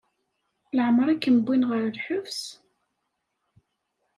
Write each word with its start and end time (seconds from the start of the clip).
Leɛmeṛ 0.75 1.07
i 1.09 1.15
kem-wwin 1.17 1.67
ɣer 1.69 1.81
lḥebs? 1.95 2.39